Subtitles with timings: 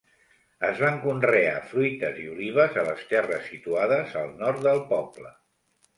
[0.69, 5.35] Es van conrear fruites i olives a les terres situades al nord del poble.